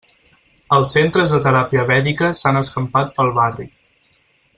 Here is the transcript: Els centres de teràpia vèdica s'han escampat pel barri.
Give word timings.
Els 0.77 0.93
centres 0.95 1.33
de 1.35 1.41
teràpia 1.47 1.83
vèdica 1.91 2.31
s'han 2.39 2.59
escampat 2.63 3.13
pel 3.19 3.31
barri. 3.37 3.69